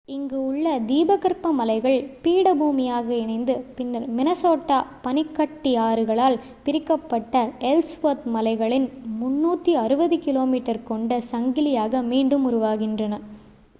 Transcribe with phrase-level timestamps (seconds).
[0.09, 8.87] இங்கு உள்ள தீபகற்ப மலைகள் பீடபூமியாக இணைந்து பின்னர் மினசோட்டா பனிக்கட்டியாறுகளால் பிரிக்கப்பட்ட எல்ஸ்வொர்த் மலைகளின்
[9.19, 10.55] 360 km
[10.89, 13.21] கொண்ட சங்கிலியாக மீண்டும் உருவாகின்றன